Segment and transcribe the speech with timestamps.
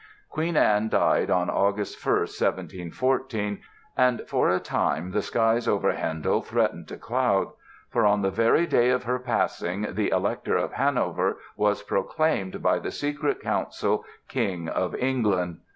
[0.29, 3.61] Queen Anne died on August 1, 1714,
[3.95, 7.49] and for a time the skies over Handel threatened to cloud;
[7.87, 12.79] for on the very day of her passing the Elector of Hanover was proclaimed by
[12.79, 15.59] the Secret Council King of England.